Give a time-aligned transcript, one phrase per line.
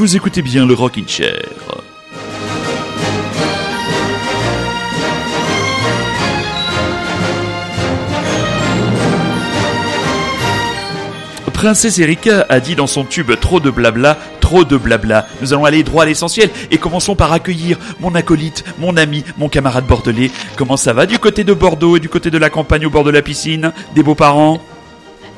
[0.00, 1.42] Vous écoutez bien le Rockin' Chair.
[11.52, 15.26] Princesse Erika a dit dans son tube trop de blabla, trop de blabla.
[15.42, 19.50] Nous allons aller droit à l'essentiel et commençons par accueillir mon acolyte, mon ami, mon
[19.50, 20.30] camarade bordelais.
[20.56, 23.04] Comment ça va du côté de Bordeaux et du côté de la campagne au bord
[23.04, 23.74] de la piscine?
[23.94, 24.62] Des beaux-parents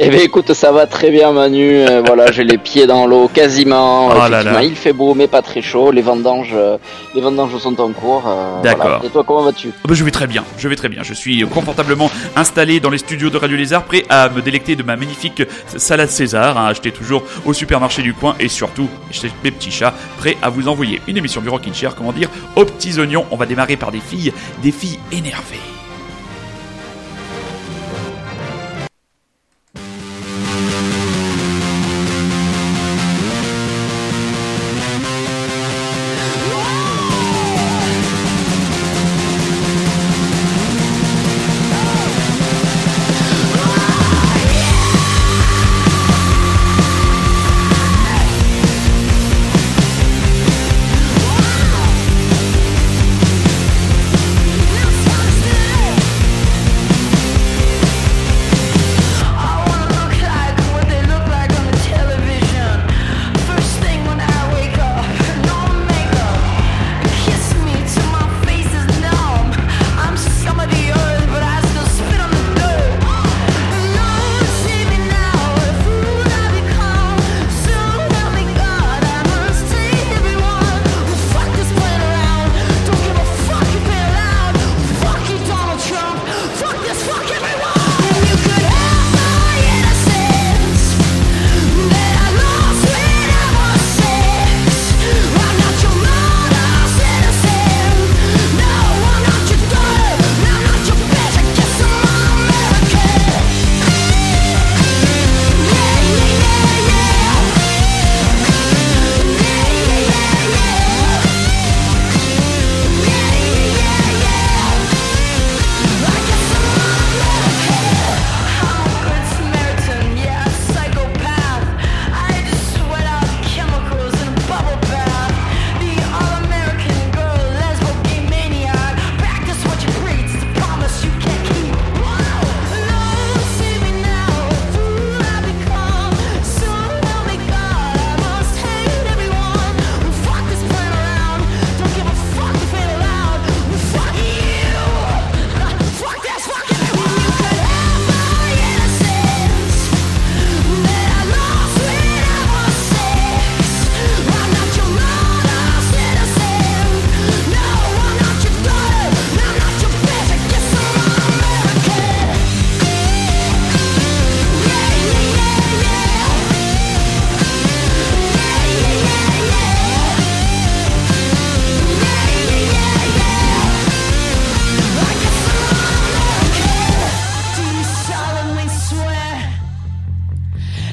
[0.03, 3.29] eh bien écoute, ça va très bien Manu, euh, voilà, j'ai les pieds dans l'eau
[3.33, 4.09] quasiment.
[4.09, 4.63] Oh là là.
[4.63, 6.77] Il fait beau mais pas très chaud, les vendanges, euh,
[7.15, 8.25] les vendanges sont en cours.
[8.27, 8.83] euh, D'accord.
[8.83, 9.01] voilà.
[9.05, 9.71] Et toi comment vas-tu?
[9.75, 11.03] Ah bah, je vais très bien, je vais très bien.
[11.03, 14.83] Je suis confortablement installé dans les studios de Radio Lézard, prêt à me délecter de
[14.83, 15.43] ma magnifique
[15.77, 19.95] salade César, hein, achetée toujours au supermarché du coin, et surtout, chez mes petits chats,
[20.19, 23.25] prêt à vous envoyer une émission du Rockin' Chair, comment dire, aux petits oignons.
[23.31, 25.72] On va démarrer par des filles, des filles énervées.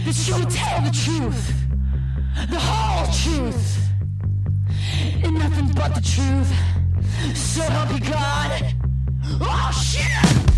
[0.09, 1.53] That you will tell the truth,
[2.50, 3.78] the whole truth,
[5.24, 7.38] and nothing but the truth?
[7.38, 8.74] So help you God.
[9.40, 10.48] Oh shit!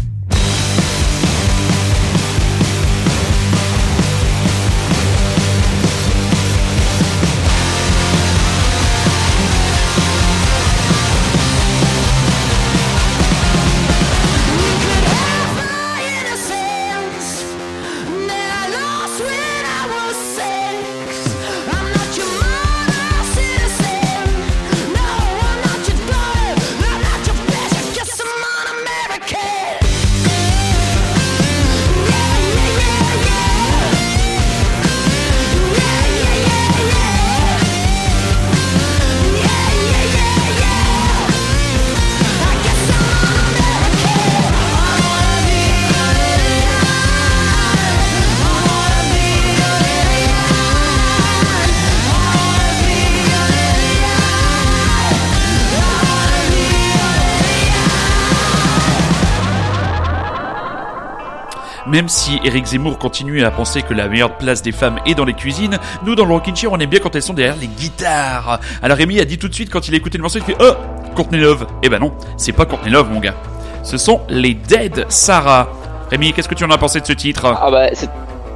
[62.01, 65.23] Même si Eric Zemmour continue à penser que la meilleure place des femmes est dans
[65.23, 67.67] les cuisines, nous dans le Rockin' Chair on aime bien quand elles sont derrière les
[67.67, 68.59] guitares.
[68.81, 70.57] Alors Rémi a dit tout de suite quand il a écouté le morceau, il fait
[70.59, 70.73] Oh
[71.13, 73.35] Courtney Love Eh ben non, c'est pas Courtney Love mon gars.
[73.83, 75.69] Ce sont les Dead Sarah.
[76.09, 77.45] Rémi, qu'est-ce que tu en as pensé de ce titre?
[77.45, 78.09] Ah bah c'est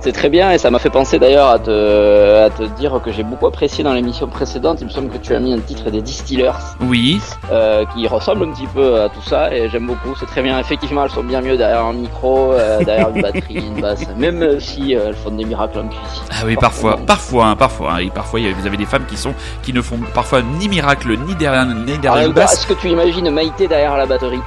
[0.06, 3.12] C'est très bien et ça m'a fait penser d'ailleurs à te, à te dire que
[3.12, 4.78] j'ai beaucoup apprécié dans l'émission précédente.
[4.82, 7.20] Il me semble que tu as mis un titre des Distillers Oui,
[7.52, 10.16] euh, qui ressemble un petit peu à tout ça et j'aime beaucoup.
[10.20, 10.60] C'est très bien.
[10.60, 14.06] Effectivement, elles sont bien mieux derrière un micro, euh, derrière une batterie, une basse.
[14.16, 16.24] Même si euh, elles font des miracles en cuisine.
[16.30, 18.86] ah oui, parfois, parfois, hein, parfois, hein, et parfois, il y a- vous avez des
[18.86, 22.34] femmes qui sont, qui ne font parfois ni miracle, ni derrière, ni derrière même une
[22.34, 22.54] basse.
[22.54, 24.42] Est-ce que tu imagines Maïté derrière la batterie?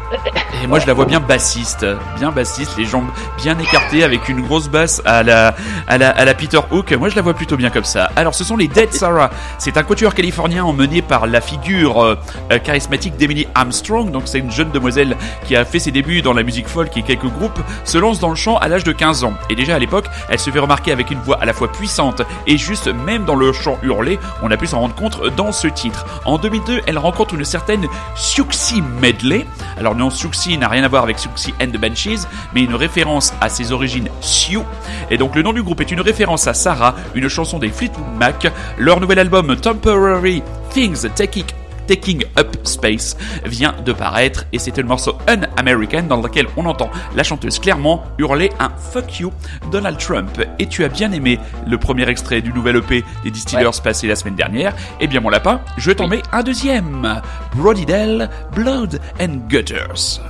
[0.62, 1.84] Et moi, je la vois bien bassiste,
[2.16, 3.08] bien bassiste, les jambes
[3.42, 5.47] bien écartées avec une grosse basse à la,
[5.86, 6.92] à la, Peter Hook.
[6.92, 8.10] Moi, je la vois plutôt bien comme ça.
[8.16, 9.30] Alors, ce sont les Dead Sarah.
[9.58, 12.16] C'est un quatuor californien emmené par la figure euh,
[12.52, 14.10] euh, charismatique d'Emily Armstrong.
[14.10, 15.16] Donc, c'est une jeune demoiselle
[15.46, 18.30] qui a fait ses débuts dans la musique folk et quelques groupes se lance dans
[18.30, 19.34] le chant à l'âge de 15 ans.
[19.50, 22.22] Et déjà à l'époque, elle se fait remarquer avec une voix à la fois puissante
[22.46, 25.68] et juste, même dans le chant hurlé, on a pu s'en rendre compte dans ce
[25.68, 26.06] titre.
[26.24, 29.46] En 2002, elle rencontre une certaine Siouxsie Medley.
[29.78, 33.32] Alors non, Siouxsie n'a rien à voir avec Siouxsie and the Banshees, mais une référence
[33.40, 34.64] à ses origines Sioux.
[35.10, 38.04] Et donc le nom du groupe est une référence à Sarah, une chanson des Fleetwood
[38.18, 38.52] Mac.
[38.76, 41.44] Leur nouvel album Temporary Things Taking
[41.86, 46.90] Taking Up Space vient de paraître et c'était le morceau Un-American dans lequel on entend
[47.14, 49.32] la chanteuse clairement hurler un Fuck you
[49.70, 50.42] Donald Trump.
[50.58, 51.38] Et tu as bien aimé
[51.68, 54.74] le premier extrait du nouvel EP des Distillers passé la semaine dernière.
[54.98, 57.22] Eh bien mon lapin, je t'en mets un deuxième.
[57.54, 60.20] Brodidell, Blood and Gutters.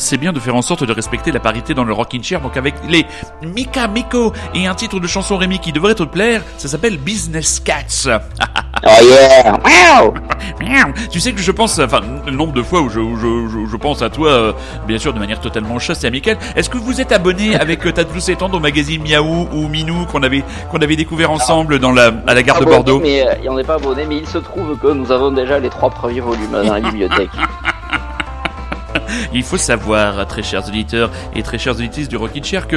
[0.00, 2.40] C'est bien de faire en sorte de respecter la parité dans le rocking chair.
[2.40, 3.06] Donc avec les
[3.42, 7.60] Mika Miko et un titre de chanson Rémi qui devrait te plaire, ça s'appelle Business
[7.60, 8.08] Cats.
[8.82, 9.52] Oh yeah
[10.00, 10.14] Wow.
[11.10, 13.70] Tu sais que je pense, enfin, le nombre de fois où je, où je, je,
[13.70, 14.52] je pense à toi, euh,
[14.86, 16.38] bien sûr de manière totalement chaste et amicale.
[16.56, 19.68] Est-ce que vous êtes abonné avec euh, ta douce et tendre au magazine Miaou ou
[19.68, 23.00] Minou qu'on avait qu'on avait découvert ensemble dans la à la gare de Bordeaux?
[23.00, 25.68] Mais euh, on n'est pas abonné, mais il se trouve que nous avons déjà les
[25.68, 27.30] trois premiers volumes dans la bibliothèque.
[29.32, 32.76] Il faut savoir, très chers auditeurs et très chères auditrices du Rockin' Chair, que,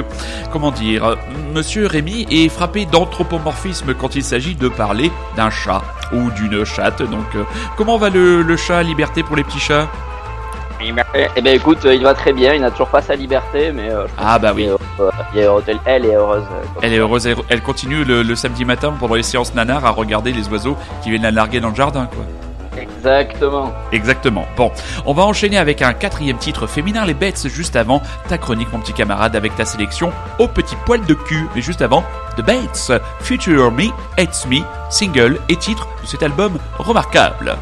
[0.52, 1.16] comment dire,
[1.54, 5.82] Monsieur Rémy est frappé d'anthropomorphisme quand il s'agit de parler d'un chat
[6.14, 7.02] ou d'une chatte.
[7.02, 7.44] Donc, euh,
[7.78, 9.88] comment va le, le chat Liberté pour les petits chats?
[11.36, 14.06] Eh ben écoute, il va très bien, il n'a toujours pas sa liberté, mais euh,
[14.06, 14.64] je pense Ah bah oui.
[14.64, 16.44] est euh, il est heureux, elle est heureuse.
[16.82, 19.92] Elle est heureuse, elle- elle continue le, le samedi matin pendant les séances nanar à
[19.92, 22.26] regarder les oiseaux qui viennent la larguer dans le jardin, quoi.
[22.78, 23.74] Exactement.
[23.92, 24.46] Exactement.
[24.58, 24.72] Bon,
[25.06, 28.80] on va enchaîner avec un quatrième titre féminin, les bêtes, juste avant ta chronique, mon
[28.80, 31.48] petit camarade, avec ta sélection au petit poil de cul.
[31.56, 32.04] Mais juste avant,
[32.38, 33.86] The Bates, Future Me,
[34.18, 37.58] It's Me, single et titre de cet album remarquable.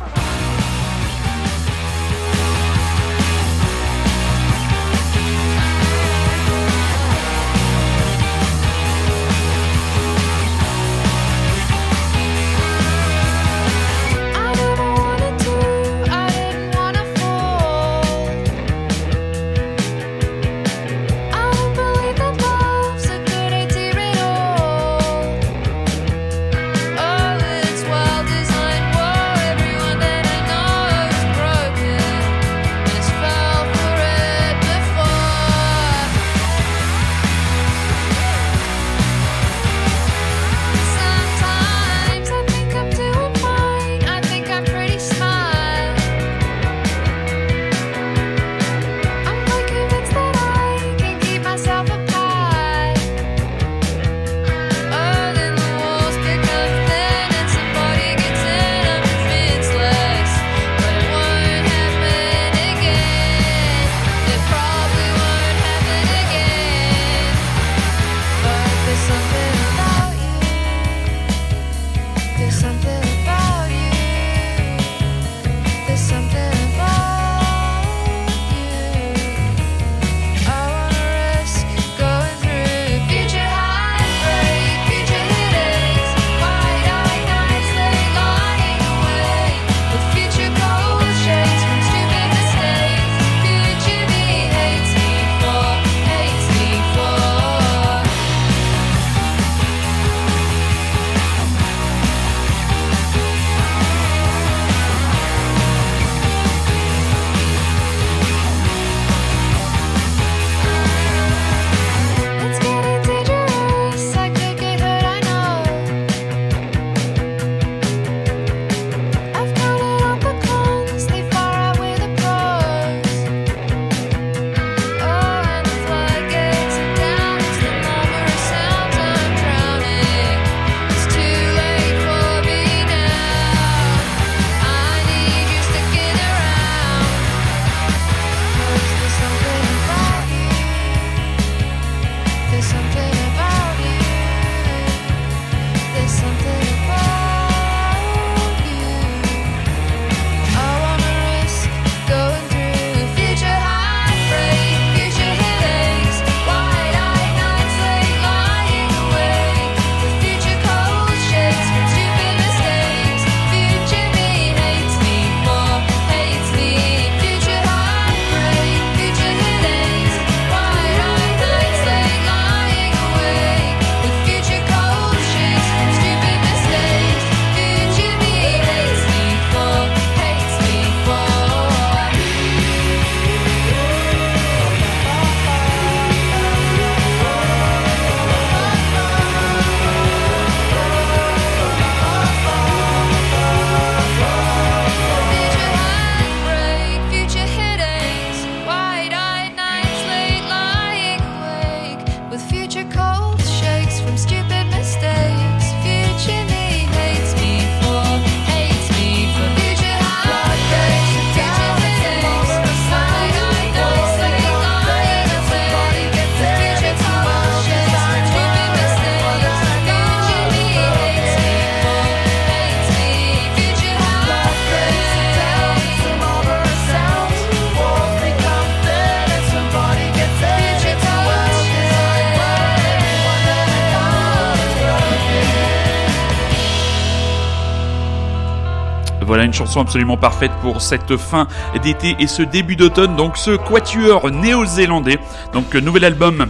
[239.52, 241.46] Une chanson absolument parfaite pour cette fin
[241.84, 243.18] d'été et ce début d'automne.
[243.18, 245.20] Donc ce quatuor néo-zélandais.
[245.52, 246.48] Donc nouvel album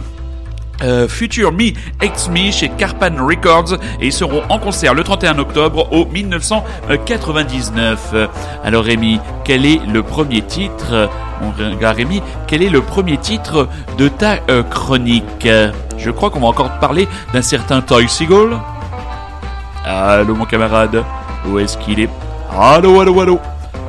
[0.82, 5.40] euh, Future Me X Me chez Carpan Records et ils seront en concert le 31
[5.40, 8.14] octobre au 1999.
[8.62, 13.66] Alors Rémi, quel est le premier titre Mon Rémi, quel est le premier titre
[13.98, 15.48] de ta euh, chronique?
[15.98, 18.56] Je crois qu'on va encore parler d'un certain Toy Seagull.
[19.84, 21.02] Allô mon camarade,
[21.48, 22.08] où est-ce qu'il est?
[22.58, 23.40] Allô, allô, allô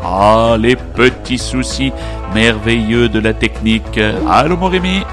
[0.04, 1.92] Ah, les petits soucis
[2.34, 4.00] merveilleux de la technique.
[4.30, 5.04] Allô mon Rémi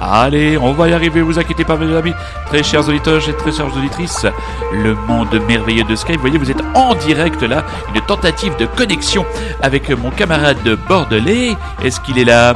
[0.00, 2.14] Allez, on va y arriver, vous inquiétez pas, mes amis.
[2.46, 4.24] Très chers auditeurs et très chères auditrices,
[4.72, 7.64] le monde merveilleux de Skype, vous voyez, vous êtes en direct là,
[7.94, 9.26] une tentative de connexion
[9.60, 11.54] avec mon camarade bordelais.
[11.84, 12.54] Est-ce qu'il est là?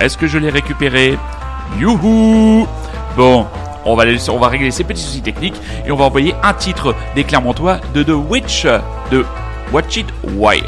[0.00, 1.18] Est-ce que je l'ai récupéré?
[1.78, 2.66] Youhou
[3.18, 3.46] Bon,
[3.84, 6.94] on va, on va régler ces petits soucis techniques et on va envoyer un titre
[7.14, 8.66] des Clermontois de The Witch
[9.10, 9.26] de
[9.72, 10.60] Watch It Why.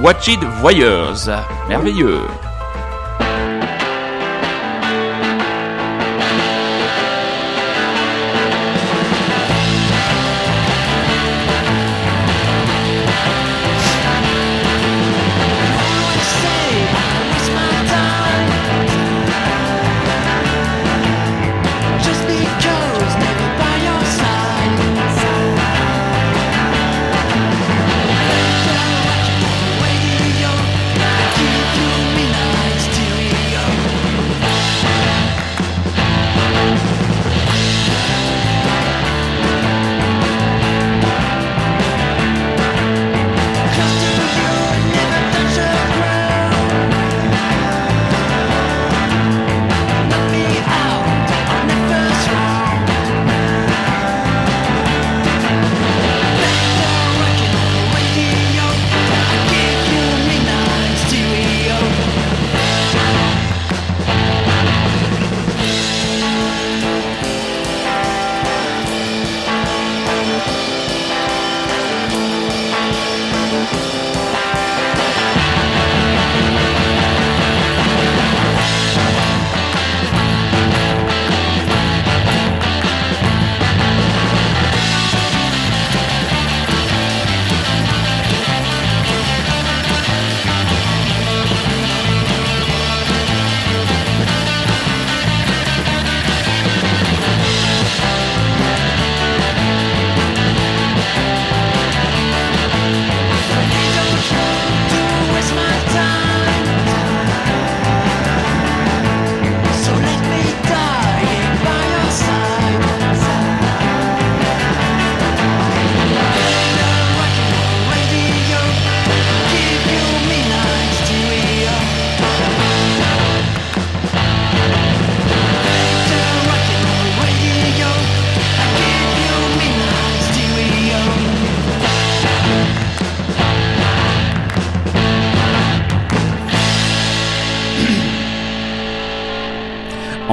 [0.00, 1.28] Watch It Voyeuse.
[1.68, 2.51] Merveilleux.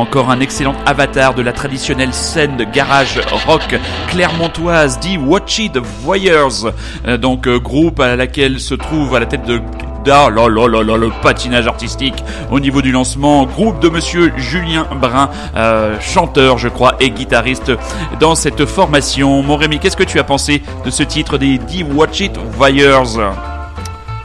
[0.10, 5.78] Encore un excellent avatar de la traditionnelle scène de garage rock clermontoise dit Watch It
[5.78, 6.74] Voyeurs,
[7.08, 9.62] Euh, donc euh, groupe à laquelle se trouve à la tête de
[10.10, 14.34] Ah là là là là, le patinage artistique au niveau du lancement, groupe de monsieur
[14.36, 17.72] Julien Brun, euh, chanteur je crois et guitariste
[18.20, 19.44] dans cette formation.
[19.44, 22.36] Mon Rémi, qu'est-ce que tu as pensé de ce titre des dit Watch It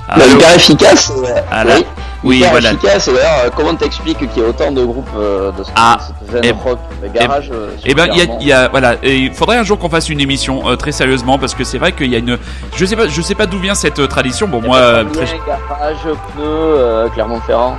[0.08, 0.24] Allô?
[0.32, 1.10] hyper efficace.
[1.10, 1.44] ouais.
[1.50, 1.64] Ah.
[1.66, 1.84] Oui,
[2.24, 2.72] Oui, hyper voilà.
[2.72, 3.08] efficace.
[3.08, 5.98] Et d'ailleurs, euh, comment t'expliques qu'il y ait autant de groupes euh, de, ce- Ah,
[6.22, 6.78] de cette eh- rock,
[7.14, 9.62] garage euh, sur Eh ben, il y a, y a- voilà, et il faudrait un
[9.62, 12.18] jour qu'on fasse une émission euh, très sérieusement parce que c'est vrai qu'il y a
[12.18, 12.38] une,
[12.76, 14.48] je sais pas, je sais pas d'où vient cette tradition.
[14.48, 15.96] Bon, a moi, très- garage,
[16.34, 17.76] pneus, Clermont-Ferrand.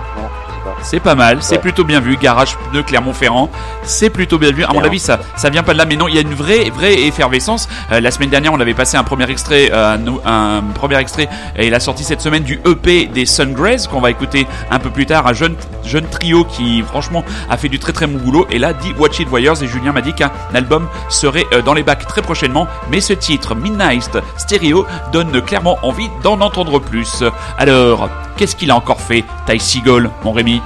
[0.81, 1.61] C'est pas mal, c'est Ouais.
[1.61, 2.17] plutôt bien vu.
[2.17, 3.49] Garage pneu Clermont-Ferrand,
[3.83, 4.63] c'est plutôt bien vu.
[4.63, 6.33] À mon avis, ça, ça vient pas de là, mais non, il y a une
[6.33, 7.67] vraie, vraie effervescence.
[7.91, 11.29] Euh, la semaine dernière, on avait passé un premier extrait, euh, un, un premier extrait,
[11.55, 15.05] et la sortie cette semaine du EP des Sungrays qu'on va écouter un peu plus
[15.05, 15.27] tard.
[15.27, 18.47] Un jeune, jeune trio qui, franchement, a fait du très très bon boulot.
[18.51, 21.73] Et là, dit Watch It Warriors et Julien m'a dit qu'un album serait euh, dans
[21.73, 22.67] les bacs très prochainement.
[22.89, 27.23] Mais ce titre, Midnight Stereo, donne clairement envie d'en entendre plus.
[27.57, 30.61] Alors, qu'est-ce qu'il a encore fait, Ty Seagull, mon Rémi?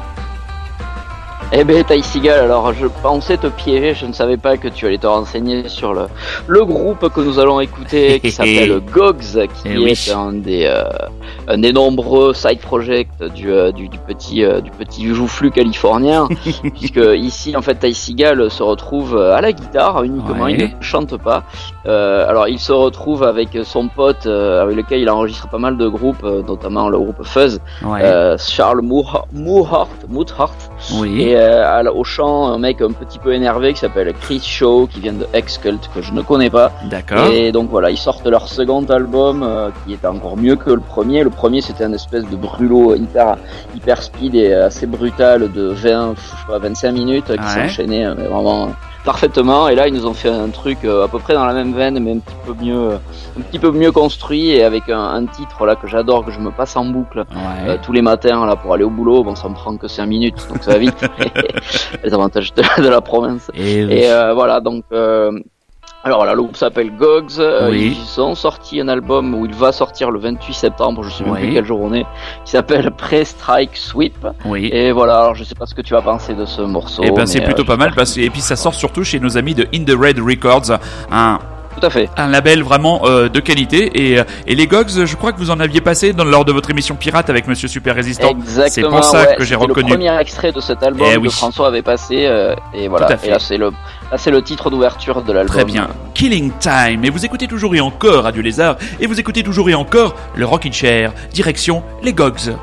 [1.52, 4.86] Eh ben, Ty Seagal, alors je pensais te piéger, je ne savais pas que tu
[4.86, 6.02] allais te renseigner sur le,
[6.48, 10.12] le groupe que nous allons écouter qui s'appelle Gogs, qui Eh est oui.
[10.16, 10.84] un des, euh,
[11.48, 16.28] un des nombreux side projects du, euh, du, du petit, euh, du petit joufflu californien,
[16.76, 20.54] puisque ici, en fait, Ty Seagal se retrouve euh, à la guitare uniquement, Ouais.
[20.54, 21.44] il ne chante pas.
[21.86, 26.22] Alors, il se retrouve avec son pote, avec lequel il enregistre pas mal de groupes,
[26.48, 28.04] notamment le groupe Fuzz, Ouais.
[28.38, 30.54] Charles Moorha- Moorhart, Moorhart,
[31.00, 31.24] oui.
[31.24, 35.00] et euh, au chant, un mec un petit peu énervé qui s'appelle Chris Shaw, qui
[35.00, 36.72] vient de X-Cult, que je ne connais pas.
[36.90, 37.28] D'accord.
[37.32, 40.80] Et donc voilà, ils sortent leur second album, euh, qui est encore mieux que le
[40.82, 41.24] premier.
[41.24, 43.38] Le premier, c'était un espèce de brûlot hyper,
[43.76, 47.68] hyper speed et assez brutal de 20, je sais pas, 25 minutes, euh, qui Ouais.
[47.68, 48.68] s'enchaînait euh, mais vraiment euh,
[49.04, 49.68] parfaitement.
[49.68, 51.74] Et là, ils nous ont fait un truc euh, à peu près dans la même
[51.74, 52.98] veine, mais un petit peu mieux, euh,
[53.38, 56.40] un petit peu mieux construit et avec un, un titre là que j'adore, que je
[56.40, 57.26] me passe en boucle
[57.68, 59.24] euh, tous les matins là pour aller au boulot.
[59.24, 61.06] Bon, ça me prend que 5 minutes, donc ça va vite.
[62.04, 63.50] les avantages de, de la province.
[63.54, 63.94] Et, oui.
[63.94, 64.84] Et euh, voilà, donc.
[64.92, 65.32] Euh,
[66.14, 67.40] alors là, le groupe s'appelle Gogs.
[67.40, 67.98] euh, Oui.
[68.00, 71.34] Ils ont sorti un album où il va sortir le 28 septembre, je sais même
[71.34, 71.40] Oui.
[71.42, 72.06] plus quelle jour on est,
[72.46, 74.28] qui s'appelle Pre-Strike Sweep.
[74.46, 74.70] oui.
[74.74, 77.02] Et voilà, alors je sais pas ce que tu vas penser de ce morceau.
[77.06, 79.38] Eh ben c'est euh, plutôt pas mal parce et puis ça sort surtout chez nos
[79.38, 80.78] amis de In the Red Records,
[81.12, 81.40] un
[81.80, 82.10] Tout à fait.
[82.18, 85.52] un label vraiment euh, de qualité et, euh, et les Gogs, je crois que vous
[85.52, 88.30] en aviez passé dans, lors de votre émission pirate avec Monsieur Super Résistant.
[88.30, 88.70] Exactement.
[88.70, 89.90] C'est pour ça ouais, que j'ai reconnu.
[89.90, 91.30] le premier extrait de cet album Eh que.
[91.30, 92.26] François avait passé.
[92.26, 93.08] euh, et voilà.
[93.08, 93.28] Tout à fait.
[93.28, 93.70] Et là, c'est le,
[94.12, 95.56] là, c'est le titre d'ouverture de l'album.
[95.56, 95.88] Très bien.
[96.14, 97.06] Killing Time.
[97.06, 98.76] Et vous écoutez toujours et encore Radio Lézard.
[99.00, 101.14] Et vous écoutez toujours et encore le Rockin' Chair.
[101.34, 102.54] Direction les Gogs.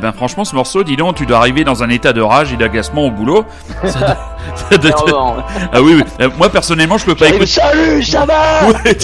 [0.00, 2.56] Ben franchement, ce morceau, dis donc, tu dois arriver dans un état de rage et
[2.56, 3.44] d'agacement au boulot.
[3.84, 4.16] Ça doit-
[4.70, 5.36] ça doit te- Clairement.
[5.72, 6.04] Ah oui, oui.
[6.20, 7.46] Euh, moi personnellement, je peux pas écouter.
[7.46, 8.96] Salut, ça va Ouais,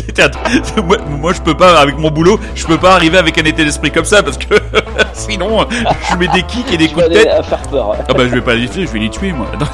[0.82, 3.62] moi, moi, je peux pas avec mon boulot, je peux pas arriver avec un état
[3.64, 4.54] d'esprit comme ça parce que
[5.12, 5.66] sinon,
[6.10, 7.44] je mets des kicks et des coups de tête.
[7.44, 7.92] faire peur.
[8.08, 9.46] Ah bah je vais pas les faire, je vais les tuer moi.
[9.58, 9.66] Non,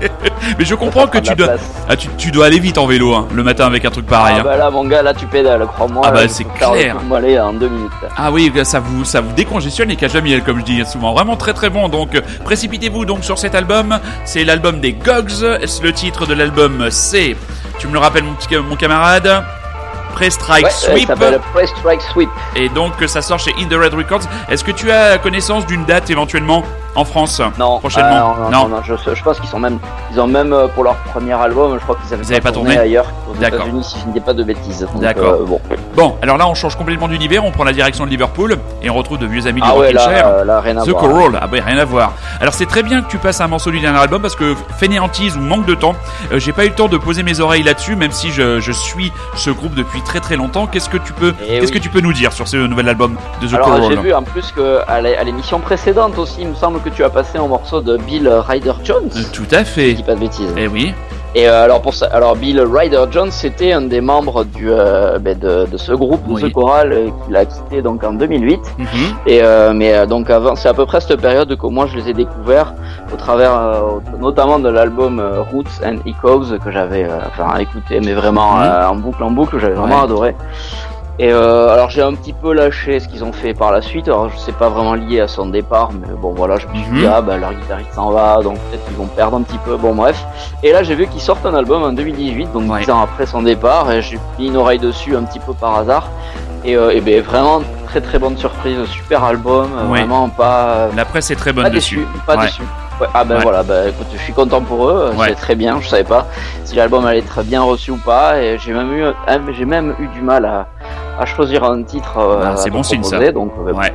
[0.58, 1.56] Mais je comprends que tu dois,
[1.88, 4.36] ah, tu, tu dois aller vite en vélo hein, le matin avec un truc pareil.
[4.36, 4.44] Ah hein.
[4.44, 6.02] bah là, mon gars, là, tu pédales, crois-moi.
[6.04, 6.96] Ah bah, c'est clair.
[6.96, 7.92] en deux minutes.
[8.16, 11.12] Ah oui, ça vous, ça vous décongestionne les cajamiel, comme je dis souvent.
[11.12, 11.88] Vraiment très très bon.
[11.88, 13.98] Donc, précipitez-vous donc sur cet album.
[14.24, 15.58] C'est l'album des Gogs.
[15.82, 17.36] Le titre de l'album, c'est,
[17.78, 19.44] tu me le rappelles, mon petit, mon camarade,
[20.20, 20.30] Ouais,
[20.70, 21.12] Sweep.
[21.52, 22.28] Press Strike Sweep.
[22.56, 24.22] Et donc, euh, ça sort chez In the Red Records.
[24.48, 26.62] Est-ce que tu as connaissance d'une date éventuellement
[26.94, 29.78] en France Non, Prochainement ah, non, non, non, je, je pense qu'ils sont même,
[30.12, 33.06] ils ont même euh, pour leur premier album, je crois qu'ils avaient pas tourné ailleurs
[33.30, 33.60] aux D'accord.
[33.60, 34.86] États-Unis si je ne dis pas de bêtises.
[34.96, 35.34] D'accord.
[35.34, 35.60] euh, bon.
[35.94, 37.44] Bon, alors là, on change complètement d'univers.
[37.44, 39.88] On prend la direction de Liverpool et on retrouve de vieux amis du Ah ouais,
[39.92, 40.28] Rockin' Chair.
[40.28, 40.92] là, là, rien à The.
[40.92, 42.12] Coral, ah bah rien à voir.
[42.40, 45.36] Alors c'est très bien que tu passes un morceau du dernier album parce que fainéantise
[45.36, 45.94] ou manque de temps,
[46.32, 48.72] euh, j'ai pas eu le temps de poser mes oreilles là-dessus, même si je, je
[48.72, 50.66] suis ce groupe depuis très très longtemps.
[50.66, 51.78] Qu'est-ce que tu peux, Eh qu'est-ce oui.
[51.78, 54.22] que tu peux nous dire sur ce nouvel album de The Alors j'ai vu en
[54.22, 57.38] plus que à l'é- à l'émission précédente aussi, il me semble que tu as passé
[57.38, 59.10] un morceau de Bill Ryder Jones.
[59.14, 59.92] Euh, Tout à Je fait.
[59.94, 60.52] dis pas de bêtises.
[60.56, 60.94] Eh oui.
[61.34, 65.18] Et euh, alors pour ça, alors Bill Ryder Jones, c'était un des membres du euh,
[65.18, 66.42] ben, de, de ce groupe de Oui.
[66.42, 68.60] The Choral euh, qu'il a quitté donc en 2008.
[68.78, 68.86] Mhm.
[69.26, 71.96] Et euh, mais euh, donc avant, c'est à peu près cette période que moi je
[71.96, 72.72] les ai découverts
[73.12, 73.80] au travers euh,
[74.18, 78.62] notamment de l'album Roots and Echoes que j'avais euh, enfin écouté mais vraiment Mhm.
[78.62, 80.04] euh, en boucle en boucle, j'avais vraiment Ouais.
[80.04, 80.36] adoré.
[81.20, 84.06] Et euh, alors j'ai un petit peu lâché ce qu'ils ont fait par la suite.
[84.06, 86.90] Alors je sais pas vraiment lié à son départ, mais bon voilà, je me suis
[86.92, 86.98] Mhm.
[87.00, 89.76] dit ah bah leur guitariste s'en va, donc peut-être qu'ils vont perdre un petit peu.
[89.76, 90.24] Bon bref.
[90.62, 92.80] Et là j'ai vu qu'ils sortent un album en 2018, donc Ouais.
[92.84, 95.76] dix ans après son départ, et j'ai mis une oreille dessus un petit peu par
[95.78, 96.08] hasard.
[96.64, 100.00] Et, euh, et ben vraiment très très bonne surprise, super album, euh, Ouais.
[100.00, 101.96] vraiment pas La presse est très bonne pas dessus.
[101.96, 102.42] déçu, pas Ouais.
[102.46, 102.62] déçu.
[103.00, 103.42] Ouais, ah ben Ouais.
[103.44, 105.28] voilà, bah écoute, je suis content pour eux, Ouais.
[105.28, 106.26] c'est très bien, je savais pas
[106.64, 109.12] si l'album allait être bien reçu ou pas, et j'ai même eu, euh,
[109.52, 110.66] j'ai même eu du mal à,
[111.18, 112.16] à choisir un titre.
[112.18, 113.18] euh, Ah, c'est bon signe, ça.
[113.32, 113.92] Donc euh, Ouais.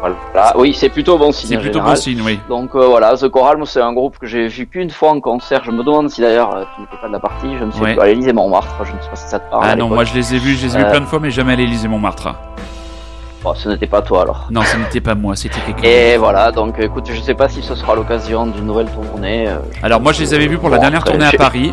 [0.00, 1.50] voilà, oui, c'est plutôt bon signe.
[1.50, 2.38] C'est plutôt bon signe, oui.
[2.48, 5.62] Donc euh, voilà, The Choral, c'est un groupe que j'ai vu qu'une fois en concert.
[5.64, 7.48] Je me demande si d'ailleurs euh, tu n'étais pas de la partie.
[7.58, 7.98] Je me suis Ouais.
[8.00, 8.74] à l'Élysée Montmartre.
[8.84, 9.64] Je ne sais pas si ça te parle.
[9.66, 11.18] Ah non, moi je les ai vus, je les ai vus Euh, plein de fois,
[11.20, 12.34] mais jamais à l'Élysée Montmartre.
[13.42, 14.48] Bon, ce n'était pas toi alors.
[14.50, 15.82] Non, ce n'était pas moi, c'était quelqu'un.
[15.82, 19.48] Et voilà, donc écoute, je sais pas si ce sera l'occasion d'une nouvelle tournée.
[19.82, 21.72] Alors moi je les avais vus pour la dernière tournée à Paris.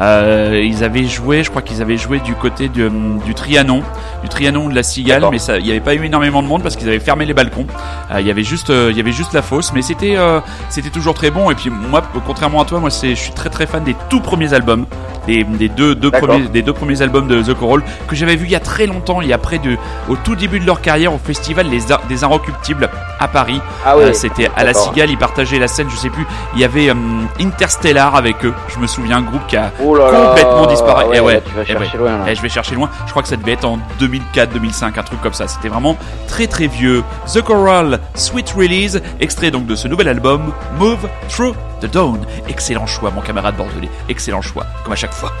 [0.00, 2.88] Euh, ils avaient joué, je crois qu'ils avaient joué du côté du,
[3.24, 3.82] du Trianon,
[4.22, 6.62] du Trianon ou de la Cigale, mais il n'y avait pas eu énormément de monde
[6.62, 7.66] parce qu'ils avaient fermé les balcons.
[8.12, 10.40] Euh, il y avait juste, euh, il y avait juste la fosse, mais c'était, euh,
[10.68, 11.50] c'était toujours très bon.
[11.50, 14.20] Et puis moi, contrairement à toi, moi c'est, je suis très très fan des tout
[14.20, 14.86] premiers albums,
[15.28, 18.46] des, des deux, deux premiers, des deux premiers albums de The Coral que j'avais vu
[18.46, 19.76] il y a très longtemps, il y a près de,
[20.08, 23.60] au tout début de leur carrière au festival Ar- des Inrecuptibles à Paris.
[23.86, 24.04] Ah oui.
[24.04, 24.72] Euh, c'était à la.
[24.74, 26.26] Cigale, ils partageaient la scène, je sais plus.
[26.54, 26.94] Il y avait euh,
[27.40, 28.52] Interstellar avec eux.
[28.68, 29.70] Je me souviens, un groupe qui a.
[29.84, 31.04] Oh là là, complètement disparu.
[31.04, 32.24] Ouais, Eh ouais, là, tu vas eh loin là.
[32.28, 32.88] Eh, je vais chercher loin.
[33.04, 35.46] Je crois que ça devait être en 2004, 2005, un truc comme ça.
[35.48, 35.96] C'était vraiment
[36.28, 37.02] très très vieux.
[37.32, 42.20] The Coral, Sweet Release, extrait donc de ce nouvel album, Move Through the Dawn.
[42.48, 43.90] Excellent choix, mon camarade bordelais.
[44.08, 45.32] Excellent choix, comme à chaque fois.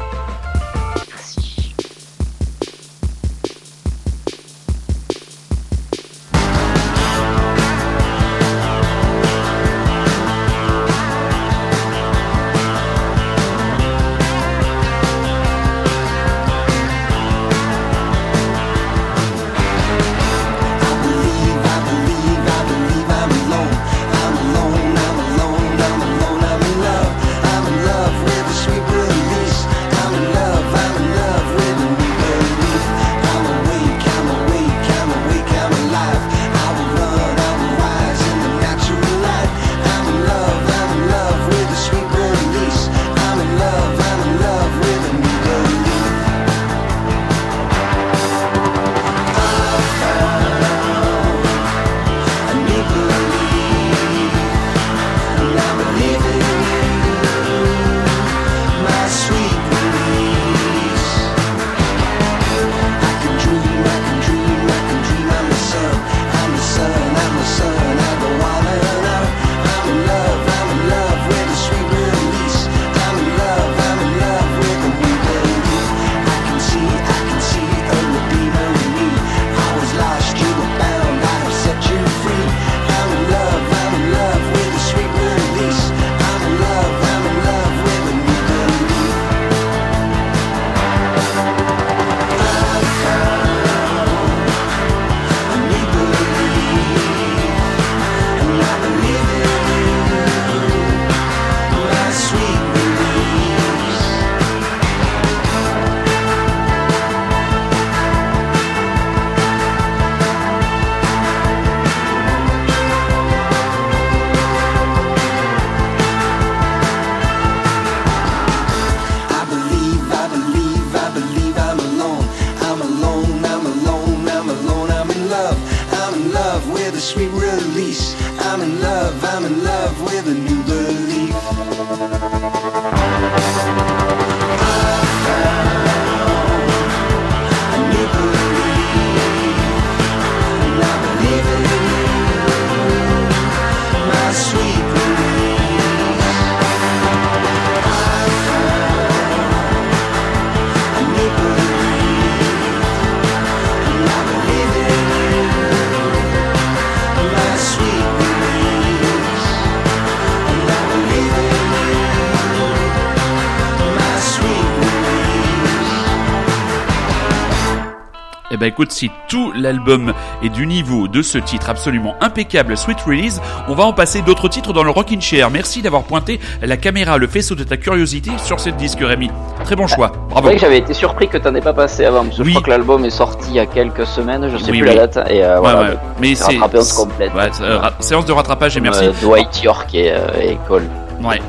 [168.54, 170.12] Eh ben écoute, si tout l'album
[170.44, 174.46] est du niveau de ce titre absolument impeccable, Sweet Release, on va en passer d'autres
[174.46, 175.50] titres dans le Rockin' Chair.
[175.50, 179.28] Merci d'avoir pointé la caméra, le faisceau de ta curiosité sur cette disque, Rémi.
[179.64, 180.46] Très bon choix, C'est bravo.
[180.46, 182.50] vrai que j'avais été surpris que t'en aies pas passé avant, parce que Oui.
[182.50, 184.88] je crois que l'album est sorti il y a quelques semaines, je sais Oui, plus
[184.88, 184.94] oui.
[184.94, 185.80] la date, et euh, Ouais, voilà.
[185.90, 185.96] ouais.
[186.20, 187.34] Mais c'est c'est complète.
[187.34, 189.06] Ouais, c'est, euh, ra- séance de rattrapage et merci.
[189.06, 190.84] euh, Dwight York et, euh, et Cole.
[191.24, 191.40] Ouais.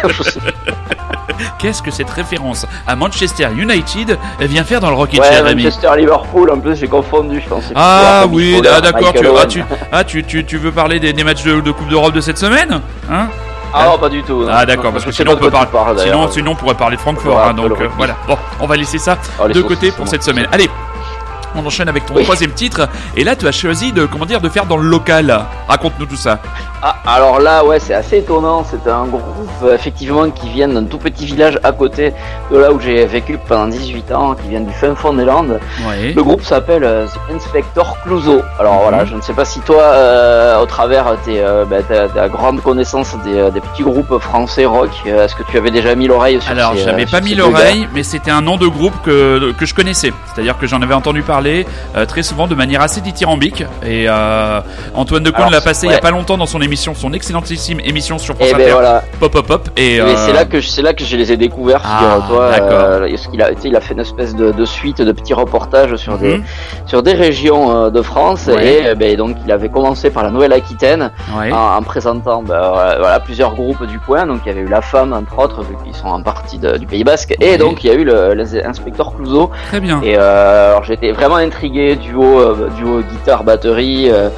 [1.59, 5.65] Qu'est-ce que cette référence à Manchester United vient faire dans le Rockin' Ouais, Chair, Rémi
[5.65, 7.73] Manchester Liverpool, en plus j'ai confondu, je pensais.
[7.75, 9.12] Ah oui, ah, d'accord.
[9.12, 11.89] Tu, ah, tu, ah, tu, tu, tu veux parler des, des matchs de, de Coupe
[11.89, 13.29] d'Europe de cette semaine hein
[13.75, 14.43] Ah non, pas du tout.
[14.45, 14.49] non.
[14.51, 15.69] Ah d'accord, parce que sinon on peut parler.
[15.71, 16.33] parles, sinon, d'ailleurs.
[16.33, 17.39] sinon on pourrait parler de Francfort.
[17.41, 18.17] Hein, donc euh, voilà.
[18.27, 20.47] Bon, on va laisser ça Oh, de côté pour cette semaine.
[20.53, 20.69] Allez.
[21.57, 22.23] On enchaîne avec ton Oui.
[22.25, 25.40] troisième titre et là tu as choisi de comment dire de faire dans le local.
[25.69, 26.38] Raconte-nous tout ça.
[26.83, 28.64] Ah, alors là, ouais, c'est assez étonnant.
[28.71, 29.25] C'est un groupe,
[29.73, 32.12] effectivement, qui vient d'un tout petit village à côté
[32.53, 35.59] de là où j'ai vécu pendant 18 ans, qui vient du fin fond des Landes.
[35.88, 36.12] Ouais.
[36.14, 38.42] Le groupe s'appelle euh, The Inspector Clouseau.
[38.61, 38.81] Alors Mhm.
[38.83, 42.29] voilà, je ne sais pas si toi, euh, au travers tes, euh, bah, ta, ta
[42.29, 46.07] grande connaissance des, euh, des petits groupes français rock, est-ce que tu avais déjà mis
[46.07, 49.64] l'oreille sur Alors j'avais pas mis l'oreille, mais c'était un nom de groupe que, que
[49.66, 50.12] je connaissais.
[50.35, 51.45] C'est-à-dire que j'en avais entendu parler
[51.96, 53.64] euh, très souvent de manière assez dithyrambique.
[53.85, 54.61] Et euh,
[54.94, 58.18] Antoine Decaune l'a passé il y a pas longtemps dans son émission, son excellentissime émission
[58.18, 58.72] sur France Et ben Inter.
[58.72, 59.68] voilà, Pop Pop Pop.
[59.76, 62.18] Et, Et euh, c'est là que je- c'est là que je les ai découverts, Ah,
[62.20, 62.40] d'accord.
[62.40, 66.18] euh, qu'il a, il a fait une espèce de, de suite de petits reportages sur
[66.18, 66.44] des Mhm.
[66.87, 68.90] sur des régions de France Ouais.
[68.90, 71.52] et ben, donc il avait commencé par la Nouvelle-Aquitaine Ouais.
[71.52, 72.61] en, en présentant ben,
[72.98, 74.26] voilà, plusieurs groupes du coin.
[74.26, 76.76] Donc il y avait eu La Femme entre autres vu qu'ils sont en partie de-
[76.76, 78.06] du Pays Basque et donc il y a eu
[78.64, 80.00] inspecteurs Clouseau Très bien.
[80.02, 84.29] et alors j'étais vraiment intrigué duo euh, duo guitare batterie euh,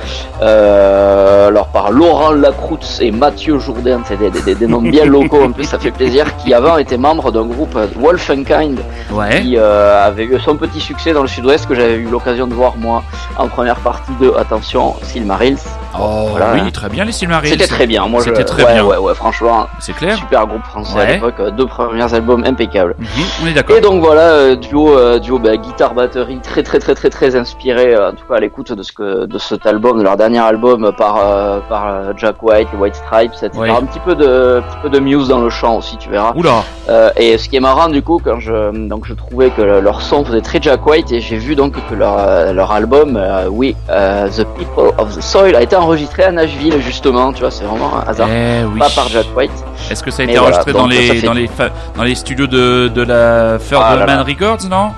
[0.52, 5.42] euh, alors par Laurent Lacroute et Mathieu Jourdain c'est des, des, des noms bien locaux
[5.44, 8.78] en plus ça fait plaisir qui avant étaient membres d'un groupe Wolfenkind
[9.10, 9.40] Ouais.
[9.40, 12.76] qui avait eu son petit succès dans le sud-ouest que j'avais eu l'occasion de voir
[12.76, 13.02] moi
[13.38, 15.58] en première partie de attention Silmarils
[15.98, 16.52] Oh Voilà.
[16.62, 17.50] oui, très bien les Silmarils.
[17.50, 18.84] c'était très bien moi je- C'était très ouais, bien.
[18.84, 20.16] ouais ouais franchement C'est clair.
[20.16, 23.06] super groupe français à l'époque deux premiers albums impeccables Mhm,
[23.42, 23.76] On est d'accord.
[23.76, 28.10] et donc voilà, duo, duo bah, guitare batterie très très très très très inspiré, euh,
[28.10, 30.92] en tout cas à l'écoute de ce que de cet album, de leur dernier album
[30.96, 33.50] par euh, par euh, Jack White, les White Stripes, etc.
[33.56, 33.70] Ouais.
[33.70, 36.32] Un petit peu de un petit peu de Muse dans le chant aussi, tu verras.
[36.36, 36.62] Oula.
[36.88, 39.80] Euh, et ce qui est marrant du coup, quand je donc je trouvais que le-
[39.80, 43.46] leur son faisait très Jack White et j'ai vu donc que leur leur album, euh,
[43.50, 47.64] oui, The People of the Soil a été enregistré à Nashville justement, tu vois, c'est
[47.64, 48.28] vraiment un hasard.
[48.30, 48.78] Eh oui.
[48.78, 49.50] Pas par Jack White.
[49.90, 51.48] Est-ce que ça a été voilà, enregistré dans les fait- dans les
[51.96, 54.22] dans les studios de de la Third Ah.
[54.22, 54.90] Records, non?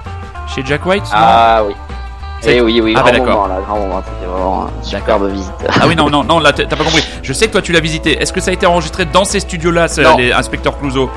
[0.54, 1.74] Chez Jack White Ah oui.
[2.40, 3.34] C'est- Eh oui, oui, Ah, grand bah, d'accord.
[3.42, 5.52] moment là, grand moment, c'était vraiment une superbe visite.
[5.68, 7.04] Ah oui, non, non, non, là, t'as pas compris.
[7.22, 8.18] Je sais que toi, tu l'as visité.
[8.20, 11.10] Est-ce que ça a été enregistré dans ces studios-là, les Inspecteurs Clouseau?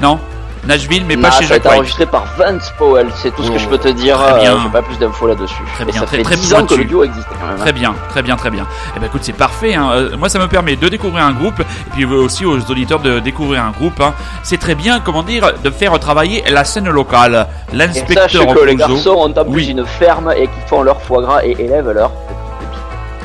[0.00, 0.18] Non?
[0.66, 1.76] Nashville, mais Non, pas chez ça a Jack été White.
[1.78, 4.16] enregistré par Vance Powell, c'est tout ce Oh, que je peux te dire.
[4.18, 4.54] très bien.
[4.54, 5.62] euh, pas plus d'infos là-dessus.
[5.74, 7.56] Très bien, ça très, fait très 10 ans que le duo existait quand même.
[7.56, 7.60] hein.
[7.60, 8.66] Très bien, très bien, très bien.
[8.96, 9.74] Eh ben écoute, c'est parfait.
[9.74, 9.90] hein.
[9.92, 13.00] Euh, Moi, ça me permet de découvrir un groupe, et puis euh, aussi aux auditeurs
[13.00, 14.00] de découvrir un groupe.
[14.00, 14.14] hein.
[14.42, 17.46] C'est très bien, comment dire, de faire travailler la scène locale.
[17.72, 19.66] L'inspecteur sache que les garçons ont en plus Oui.
[19.68, 22.10] une ferme et qui font leur foie gras et élèvent leur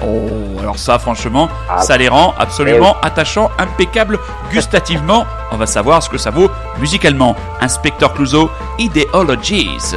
[0.02, 1.82] Oh, alors ça, franchement, Ah.
[1.82, 4.18] ça les rend absolument attachants, impeccables
[4.52, 5.26] gustativement.
[5.52, 7.36] On va savoir ce que ça vaut musicalement.
[7.62, 9.95] Inspecteur Clouseau, Ideologies.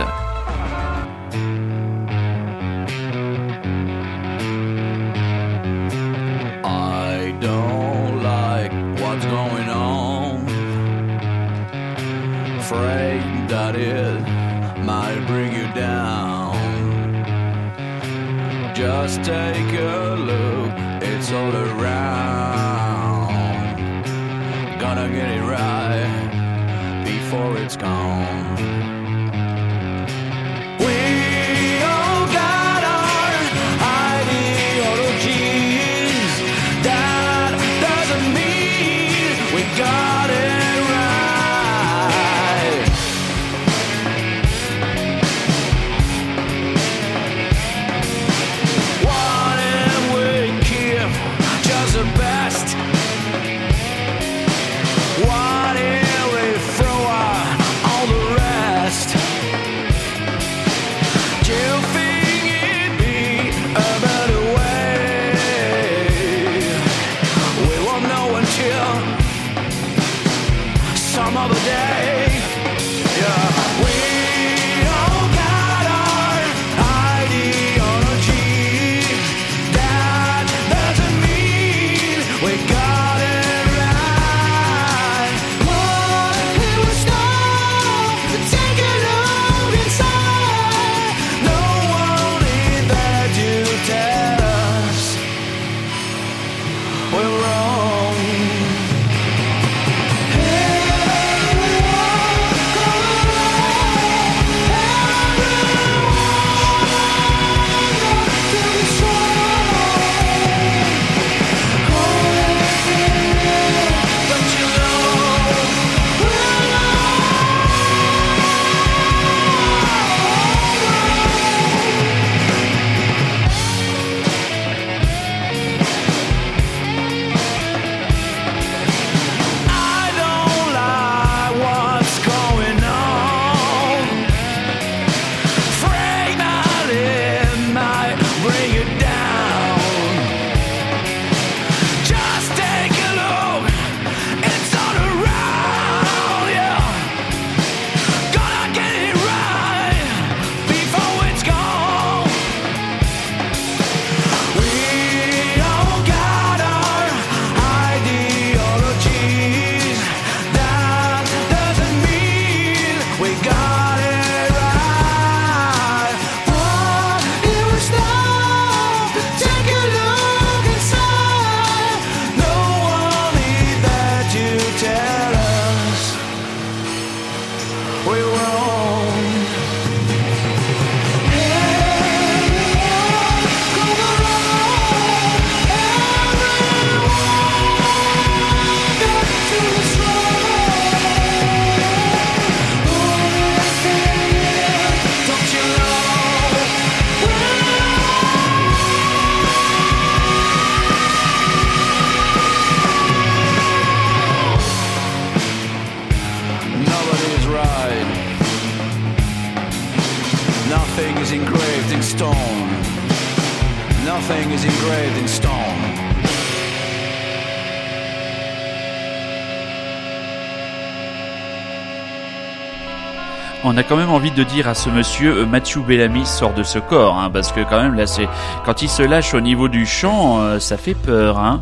[223.64, 226.64] On a quand même envie de dire à ce monsieur, euh, Mathieu Bellamy sort de
[226.64, 228.28] ce corps, hein, parce que quand même là, c'est
[228.64, 231.60] quand il se lâche au niveau du chant, euh, ça fait peur, hein.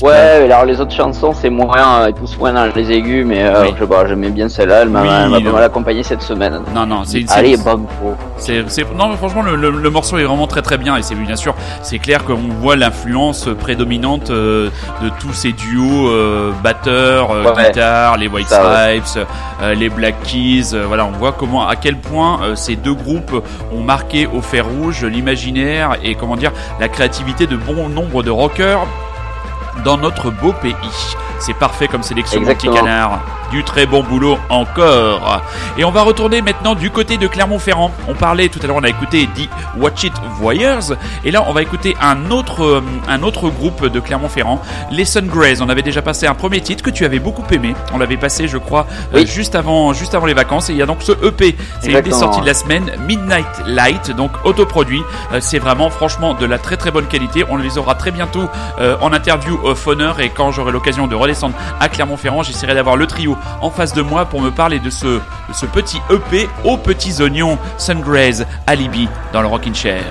[0.00, 0.12] Ouais,
[0.44, 3.62] alors les autres chansons, c'est moins, euh, ils poussent moins dans les aigus, mais euh,
[3.62, 3.72] Oui.
[3.74, 6.60] je sais pas, j'aimais bien celle-là, elle m'a Oui, pas mal accompagné cette semaine.
[6.72, 8.14] Non, non, c'est une Allez, banco.
[8.36, 8.62] C'est,
[8.96, 11.34] non, mais franchement, le, le- le morceau est vraiment très très bien et c'est bien
[11.34, 14.68] sûr, c'est clair qu'on voit l'influence prédominante euh,
[15.02, 17.64] de tous ces duos euh, batteurs, Ouais.
[17.66, 19.26] guitare, les White Stripes,
[19.76, 20.76] les Black Keys.
[20.86, 23.44] voilà, on voit comment, à quel point ces deux groupes
[23.76, 28.30] ont marqué au fer rouge l'imaginaire et comment dire la créativité de bon nombre de
[28.30, 28.86] rockers
[29.84, 30.74] dans notre beau pays.
[31.38, 33.20] C'est parfait comme sélection, mon petit canard.
[33.52, 35.42] Du très bon boulot encore.
[35.76, 37.90] Et on va retourner maintenant du côté de Clermont-Ferrand.
[38.08, 40.96] On parlait tout à l'heure, on a écouté The Watch It Voyeurs.
[41.24, 45.60] Et là, on va écouter un autre, euh, un autre groupe de Clermont-Ferrand, les Sungrays.
[45.60, 47.74] On avait déjà passé un premier titre que tu avais beaucoup aimé.
[47.92, 50.70] On l'avait passé, je crois, euh, juste avant, juste avant les vacances.
[50.70, 51.54] Et il y a donc ce EP.
[51.80, 55.02] C'est une des sorties de la semaine, Midnight Light, donc autoproduit.
[55.32, 57.44] Euh, c'est vraiment, franchement, de la très très bonne qualité.
[57.50, 58.48] On les aura très bientôt
[58.80, 62.96] euh, en interview off honor et quand j'aurai l'occasion de redescendre à Clermont-Ferrand, j'essaierai d'avoir
[62.96, 65.20] le trio en face de moi pour me parler de ce,
[65.72, 70.04] petit EP aux petits oignons Sungraze Alibi dans le Rockin' Chair.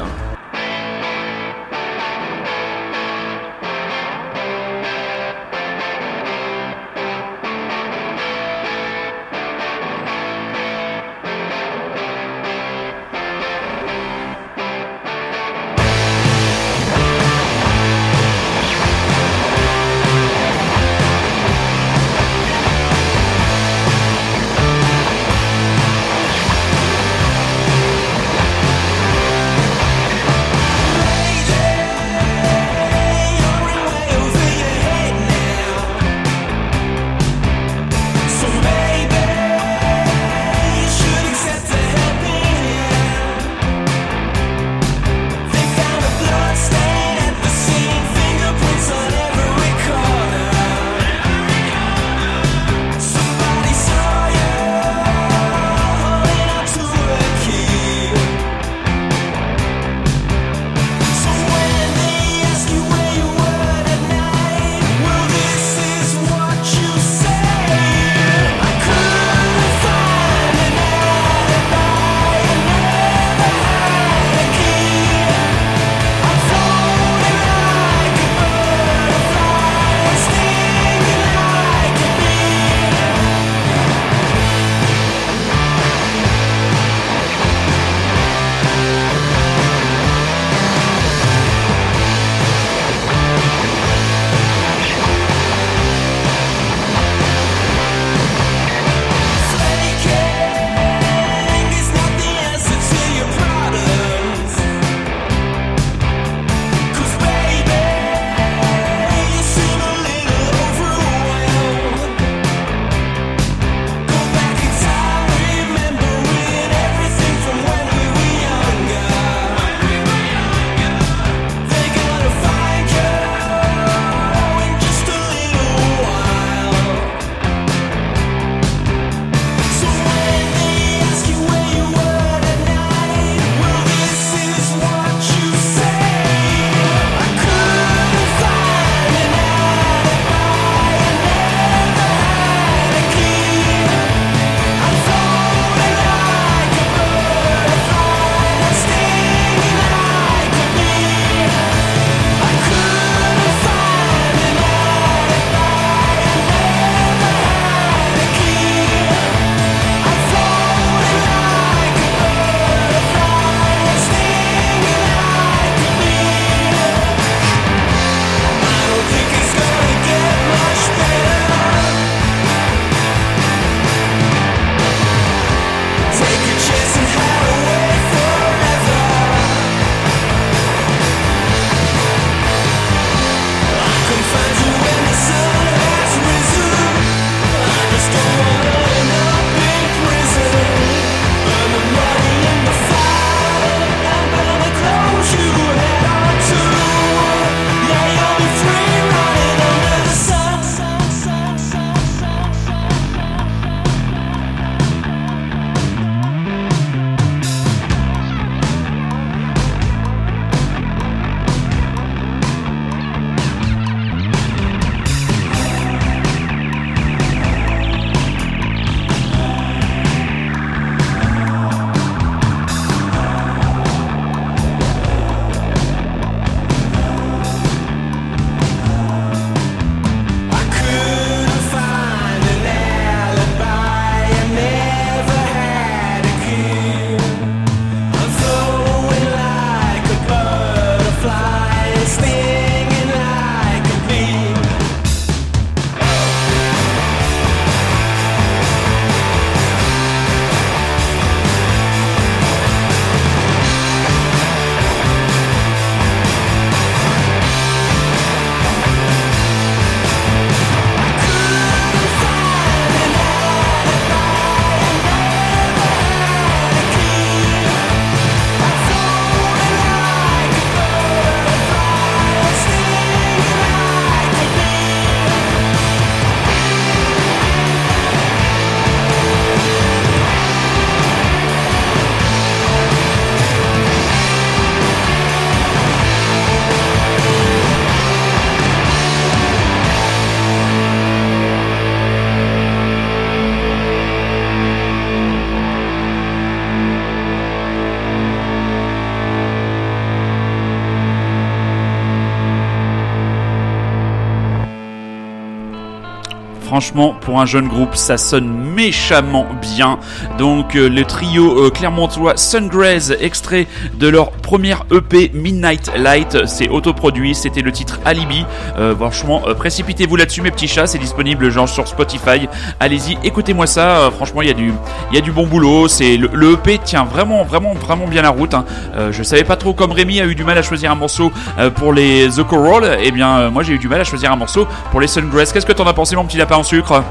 [306.72, 310.00] Franchement, pour un jeune groupe, ça sonne méchamment bien.
[310.38, 316.68] Donc euh, le trio euh, clermontois Sungraze, extrait de leur première EP Midnight Light, c'est
[316.68, 318.46] autoproduit, c'était le titre Alibi.
[318.78, 322.50] Euh, franchement, euh, précipitez-vous là-dessus mes petits chats, c'est disponible genre sur Spotify.
[322.82, 323.88] Allez-y, écoutez-moi ça.
[324.00, 324.74] Euh, franchement, il y a du,
[325.10, 325.88] il y a du bon boulot.
[325.88, 328.54] C'est le, le EP tient vraiment, vraiment, vraiment bien la route.
[328.54, 328.66] hein.
[329.12, 331.32] Je savais pas trop comme Rémi a eu du mal à choisir un morceau
[331.76, 332.98] pour les The Coral.
[333.02, 335.54] Eh bien, moi j'ai eu du mal à choisir un morceau pour les Sungrass.
[335.54, 337.02] Qu'est-ce que t'en as pensé, mon petit lapin en sucre?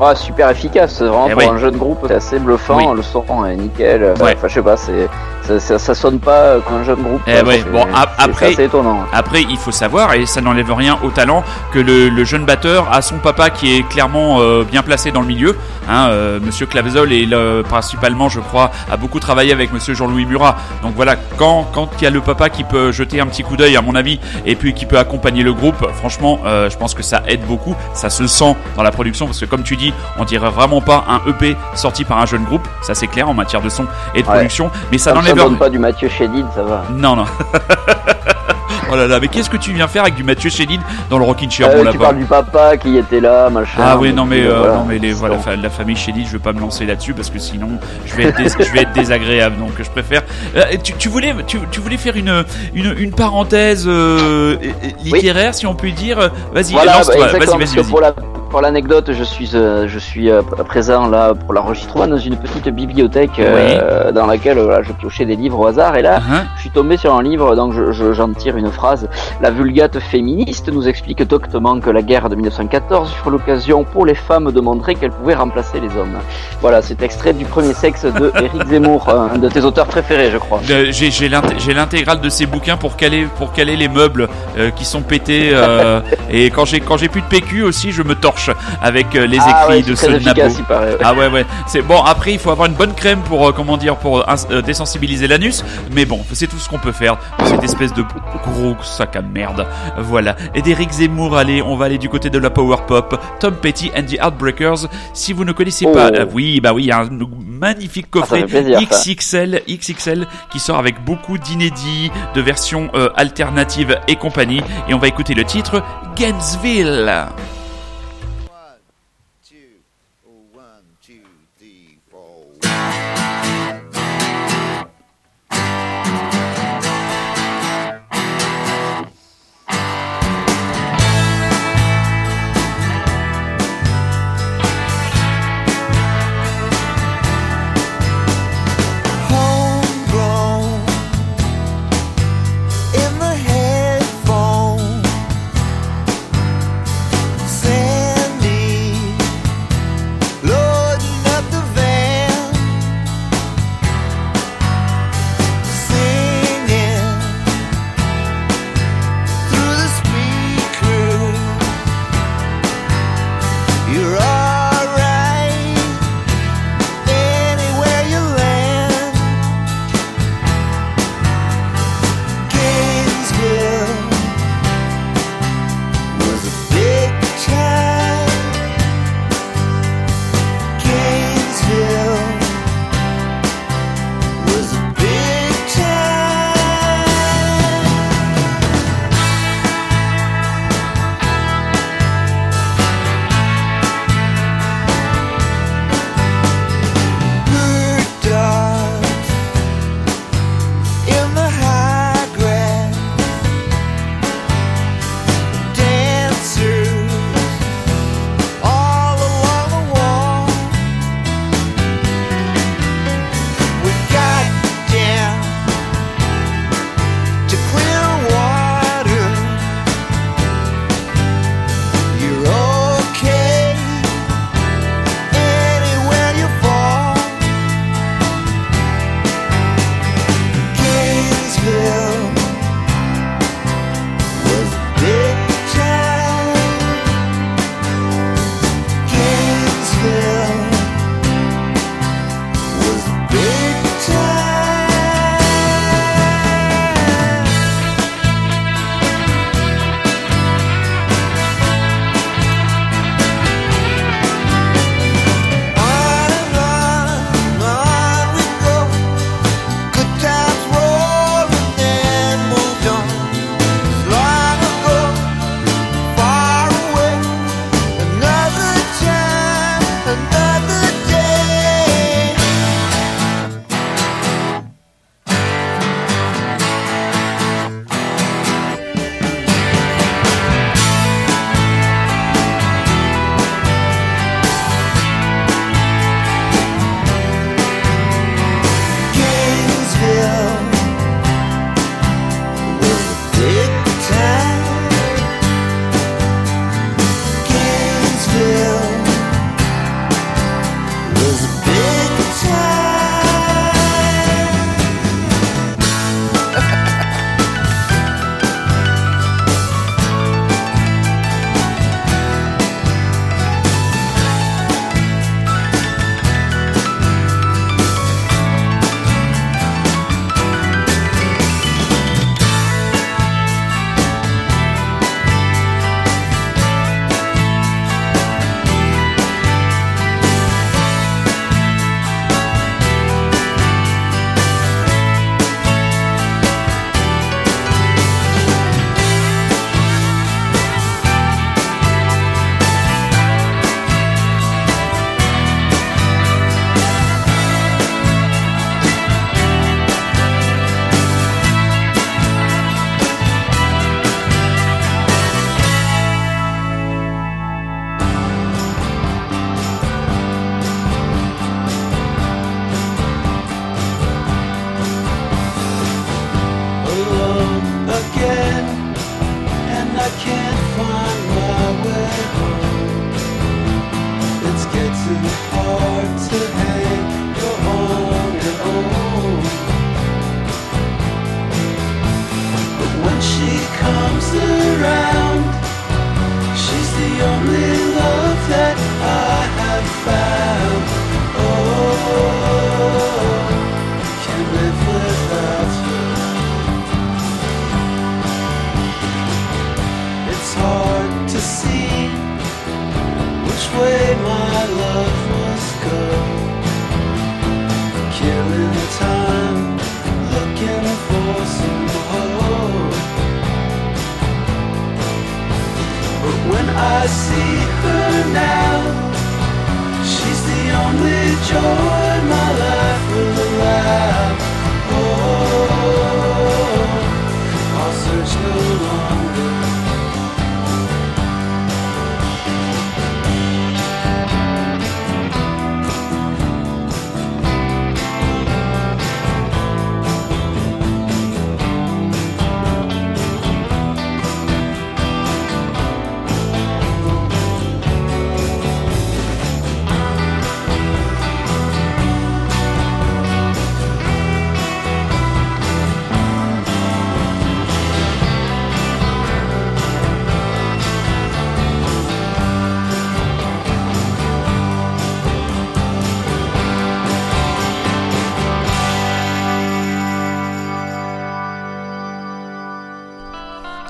[0.00, 1.48] Ah, super efficace, vraiment Eh pour oui.
[1.48, 2.96] un jeune groupe, c'est assez bluffant, Oui.
[2.96, 4.14] le son est nickel.
[4.20, 4.34] Ouais.
[4.36, 5.08] Enfin, je sais pas, c'est,
[5.48, 7.22] ça, ça, ça sonne pas comme un jeune groupe.
[7.26, 7.86] Eh ouais, bon,
[8.18, 9.04] après- étonnant.
[9.12, 11.42] Après, il faut savoir, et ça n'enlève rien au talent,
[11.72, 15.20] que le, le jeune batteur a son papa qui est clairement euh, bien placé dans
[15.22, 15.56] le milieu.
[15.88, 20.26] Hein, euh, Monsieur Clavezol est le- principalement, je crois, a beaucoup travaillé avec Monsieur Jean-Louis
[20.26, 20.56] Murat.
[20.82, 23.56] Donc voilà, quand quand il y a le papa qui peut jeter un petit coup
[23.56, 26.94] d'œil, à mon avis, et puis qui peut accompagner le groupe, franchement, euh, je pense
[26.94, 27.74] que ça aide beaucoup.
[27.94, 31.04] Ça se sent dans la production parce que, comme tu dis, on dirait vraiment pas
[31.08, 32.66] un EP sorti par un jeune groupe.
[32.82, 33.84] Ça c'est clair en matière de son
[34.14, 34.34] et de Ouais.
[34.34, 36.84] production, mais ça Ça ne n'enlève donne pas du Mathieu Chédid, ça va.
[36.92, 37.24] non, non.
[38.90, 40.80] oh là là, mais qu'est-ce que tu viens faire avec du Mathieu Chédid
[41.10, 43.80] dans le Rockin' Chair, Euh, tu parles du papa qui était là, machin.
[43.82, 44.74] Ah oui, non mais, euh, voilà.
[44.74, 47.38] non, mais les, voilà, la famille Chédid, je vais pas me lancer là-dessus parce que
[47.38, 47.68] sinon
[48.06, 49.56] je vais être, dés- je vais être désagréable.
[49.58, 50.22] Donc je préfère.
[50.56, 54.56] Euh, tu, tu voulais, tu, tu voulais faire une, une, une parenthèse euh,
[55.04, 56.18] littéraire, si on peut dire.
[56.52, 57.26] Vas-y, Voilà, bah, lance-toi.
[57.26, 58.37] exactement, vas-y, vas-y, vas-y.
[58.50, 62.18] Pour la pour l'anecdote, je suis euh, je suis euh, présent là pour l'enregistrement dans
[62.18, 66.20] une petite bibliothèque euh, dans laquelle voilà, je piochais des livres au hasard et là
[66.30, 69.08] Hein je suis tombé sur un livre donc je- je- j'en tire une phrase.
[69.40, 74.14] La vulgate féministe nous explique doctement que la guerre de 1914 fut l'occasion pour les
[74.14, 76.18] femmes de montrer qu'elles pouvaient remplacer les hommes.
[76.60, 80.38] Voilà, c'est extrait du premier sexe de Éric Zemmour, un de tes auteurs préférés, je
[80.38, 80.60] crois.
[80.92, 84.28] J'ai j'ai l'int- j'ai l'intégrale de ces bouquins pour caler pour caler les meubles
[84.76, 85.52] qui sont pétés
[86.30, 88.37] et quand j'ai quand j'ai plus de PQ aussi je me torche
[88.82, 90.92] avec euh, les écrits ah ouais, de paraît.
[90.92, 90.98] ouais.
[91.02, 93.76] Ah ouais ouais c'est bon après il faut avoir une bonne crème pour euh, comment
[93.76, 97.64] dire pour euh, désensibiliser l'anus mais bon c'est tout ce qu'on peut faire de cette
[97.64, 98.02] espèce de
[98.44, 99.66] gros sac à merde
[99.98, 103.54] voilà et d'Eric Zemmour allez on va aller du côté de la power pop Tom
[103.54, 106.14] Petty and the Heartbreakers si vous ne connaissez pas Oh.
[106.14, 107.08] euh, oui bah oui il y a un
[107.48, 108.78] magnifique Ah, coffret plaisir.
[108.80, 115.08] XXL XXL qui sort avec beaucoup d'inédits de versions alternatives et compagnie et on va
[115.08, 115.82] écouter le titre
[116.16, 117.10] Gainesville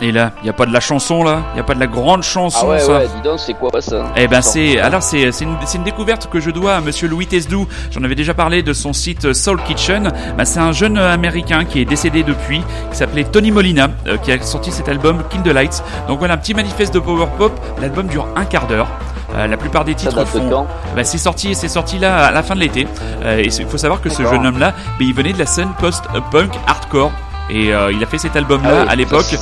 [0.09, 1.80] Et là, il y a pas de la chanson là, il y a pas de
[1.80, 2.92] la grande chanson Ah ouais, ça?
[3.00, 4.06] ouais, dis donc, c'est quoi ça?
[4.16, 7.68] Eh ben c'est alors c'est c'est une, découverte que je dois à Monsieur Louis Tesdou.
[7.90, 10.11] J'en avais déjà parlé de son site euh, Soul Kitchen.
[10.38, 14.16] Bah, c'est un jeune euh, américain qui est décédé depuis, qui s'appelait Tony Molina, euh,
[14.16, 15.82] qui a sorti cet album Kill the Lights.
[16.09, 17.52] Donc voilà un petit manifeste de power pop.
[17.78, 18.88] L'album dure un quart d'heure.
[19.34, 20.66] Euh, la plupart des titres font.
[20.96, 22.86] Bah, c'est sorti, c'est sorti là à la fin de l'été.
[23.22, 25.68] Euh, et il faut savoir que ce jeune homme-là, bah, il venait de la scène
[25.78, 27.12] post-punk hardcore.
[27.51, 29.34] Et euh, il a fait cet album-là Ah oui, à l'époque.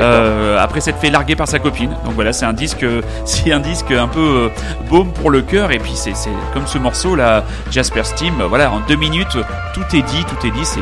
[0.00, 1.90] Euh, après s'être fait larguer par sa copine.
[2.04, 2.84] Donc voilà, c'est un disque,
[3.24, 4.48] c'est un disque un peu euh,
[4.90, 5.70] baume pour le cœur.
[5.70, 6.12] Et puis c'est,
[6.52, 8.40] comme ce morceau là, Jasper Steam.
[8.40, 9.36] euh, Voilà, en deux minutes,
[9.72, 10.64] tout est dit, tout est dit.
[10.64, 10.80] C'est,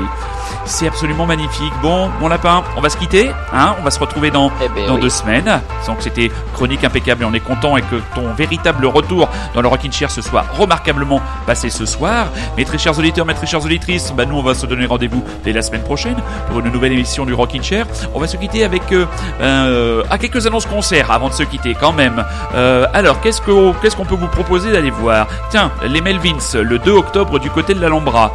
[0.65, 1.73] c'est absolument magnifique.
[1.83, 4.87] Bon, mon lapin, on va se quitter, hein On va se retrouver dans Eh ben
[4.87, 5.01] dans oui.
[5.01, 5.61] deux semaines.
[5.87, 9.69] Donc c'était chronique impeccable et on est content et que ton véritable retour dans le
[9.69, 12.27] Rockin' Chair se soit remarquablement passé ce soir.
[12.57, 15.23] Mes très chers auditeurs, mes très chères auditrices, bah nous on va se donner rendez-vous
[15.45, 16.17] dès la semaine prochaine
[16.49, 17.87] pour une nouvelle émission du Rockin' Chair.
[18.15, 19.07] On va se quitter avec euh,
[19.41, 22.25] euh, à quelques annonces concerts avant de se quitter quand même.
[22.55, 25.27] Euh, alors qu'est-ce que qu'est-ce qu'on peut vous proposer d'aller voir?
[25.51, 28.33] Tiens, les Melvins le 2 octobre du côté de l'Alhambra,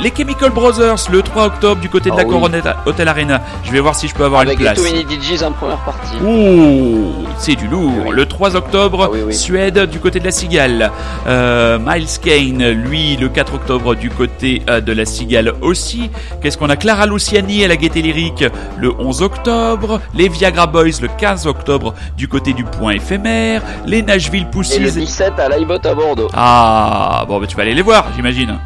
[0.00, 2.30] les Chemical Brothers le 3 octobre du côté de Ah la oui.
[2.30, 3.40] Coronet Hotel Arena.
[3.64, 4.78] Je vais voir si je peux avoir Avec une place.
[4.78, 6.16] DJs en première partie.
[6.24, 7.92] Ouh, c'est du lourd.
[8.06, 8.10] Oui.
[8.14, 9.34] Le 3 octobre, Ah oui.
[9.34, 10.90] Suède du côté de la Cigale.
[11.26, 16.10] Euh, Miles Kane, lui, le 4 octobre du côté euh, de la Cigale aussi.
[16.42, 16.76] Qu'est-ce qu'on a?
[16.76, 18.44] Clara Luciani à la Gaieté Lyrique
[18.78, 20.00] le 11 octobre.
[20.14, 23.62] Les Viagra Boys le 15 octobre du côté du Point éphémère.
[23.86, 24.80] Les Nashville Et le Pussies.
[24.80, 26.28] 17 à l'iBot à Bordeaux.
[26.34, 28.58] Ah, bon, bah, tu vas aller les voir, j'imagine.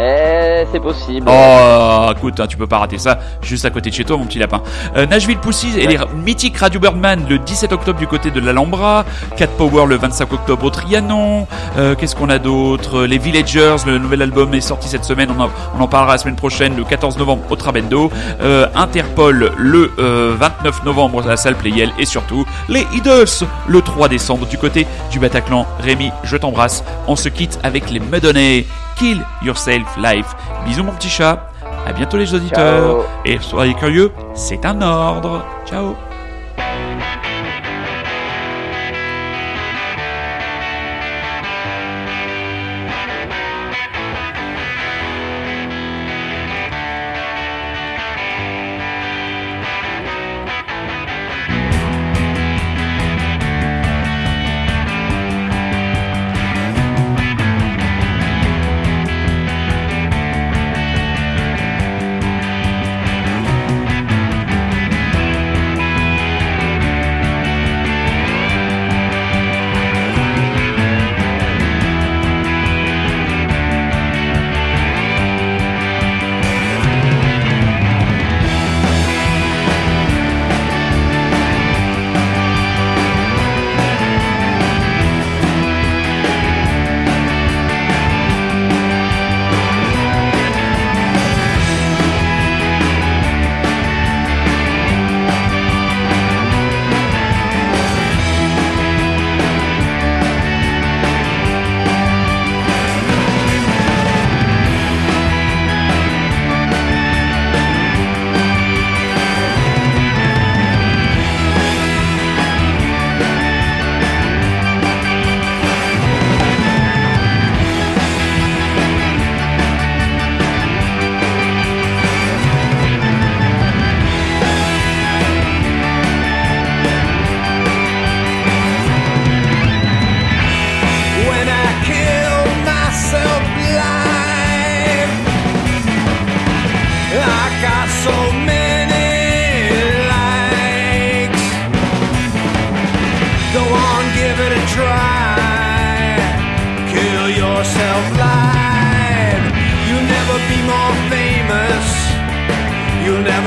[0.00, 1.28] Eh, c'est possible.
[1.28, 4.26] Oh, écoute, hein, tu peux pas rater ça, juste à côté de chez toi, mon
[4.26, 4.62] petit lapin.
[4.96, 9.04] Euh, Nashville Pussies et les mythiques Radio Birdman le 17 octobre du côté de l'Alhambra,
[9.36, 11.46] Cat Power le 25 octobre au Trianon.
[11.78, 13.04] Euh, Qu'est-ce qu'on a d'autre?
[13.06, 16.18] Les Villagers, le nouvel album est sorti cette semaine, on en, on en parlera la
[16.18, 18.12] semaine prochaine, le 14 novembre au Trabendo.
[18.40, 23.26] Euh, Interpol le euh, 29 novembre à la salle Playel et surtout les Idols
[23.66, 25.66] le 3 décembre du côté du Bataclan.
[25.80, 26.84] Rémi, je t'embrasse.
[27.08, 28.66] On se quitte avec les Medonnées.
[28.98, 30.34] Kill Yourself Life.
[30.64, 31.50] Bisous mon petit chat.
[31.86, 33.04] À bientôt les auditeurs.
[33.04, 33.22] Ciao.
[33.24, 35.44] Et soyez curieux, c'est un ordre.
[35.66, 35.94] Ciao.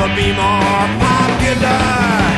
[0.01, 2.30] never be more popular.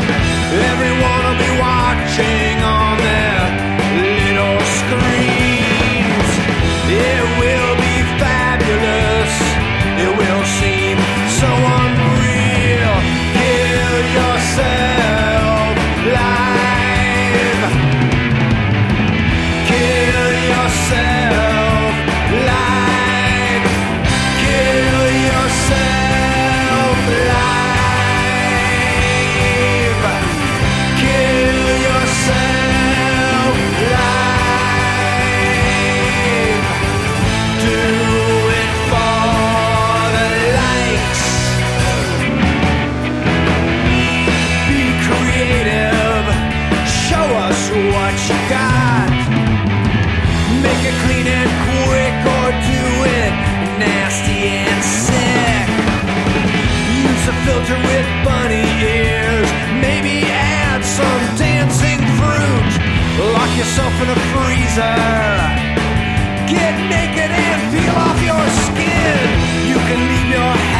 [63.63, 64.99] yourself in a freezer.
[66.51, 69.27] Get naked and peel off your skin.
[69.71, 70.72] You can leave your